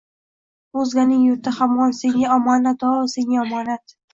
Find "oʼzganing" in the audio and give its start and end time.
0.83-1.19